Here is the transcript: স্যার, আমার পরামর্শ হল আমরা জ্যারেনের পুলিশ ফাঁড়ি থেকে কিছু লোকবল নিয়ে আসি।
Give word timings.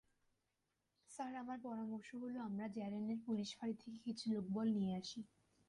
স্যার, 1.11 1.31
আমার 1.35 1.57
পরামর্শ 1.63 2.09
হল 2.21 2.35
আমরা 2.47 2.65
জ্যারেনের 2.75 3.19
পুলিশ 3.25 3.49
ফাঁড়ি 3.57 3.75
থেকে 3.81 3.99
কিছু 4.07 4.25
লোকবল 4.33 4.67
নিয়ে 4.75 4.93
আসি। 5.01 5.19